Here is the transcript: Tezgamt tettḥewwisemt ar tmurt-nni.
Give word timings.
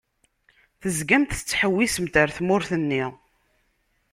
Tezgamt 0.81 1.31
tettḥewwisemt 1.37 2.15
ar 2.21 2.29
tmurt-nni. 2.37 3.03